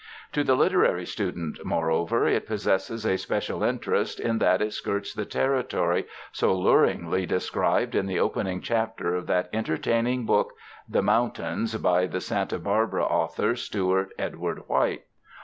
[0.31, 5.13] To the literary stu dent, moreover, it possesses a special interest in that it skirts
[5.13, 10.53] the territory so luringly described in the opening chapter of that entertaining book
[10.89, 15.03] ''The Mountains," by the Santa Barbara author, Stewart Edward White.